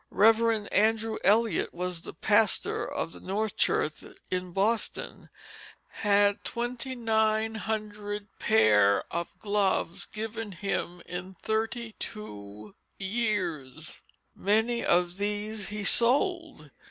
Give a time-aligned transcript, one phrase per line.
[0.09, 0.67] Rev.
[0.71, 5.29] Andrew Eliot, who was pastor of the North Church in Boston,
[5.89, 13.99] had twenty nine hundred pair of gloves given him in thirty two years;
[14.33, 16.71] many of these he sold.